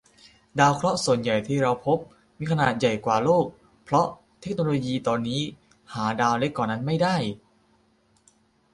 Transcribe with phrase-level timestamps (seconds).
[0.59, 1.97] ดาวเคราะห์ส่วนใหญ่ที่เราพบ
[2.39, 3.45] มีขนาดใหญ่กว่าโลก
[3.83, 4.07] เพราะ
[4.41, 5.41] เทคโนโลยีตอนนี้
[5.93, 7.15] หาดาวเล็กกว่านั้นไม่ได้